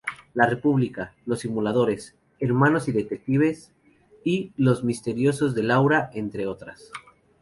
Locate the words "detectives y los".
2.91-4.83